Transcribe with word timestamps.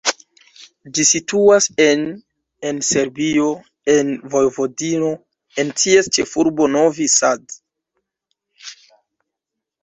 Ĝi 0.97 1.03
situas 1.07 1.65
en 1.83 2.05
en 2.69 2.79
Serbio, 2.87 3.49
en 3.97 4.09
Vojvodino, 4.37 5.11
en 5.65 5.71
ties 5.83 6.11
ĉefurbo 6.19 6.69
Novi 6.79 7.09
Sad. 7.19 7.57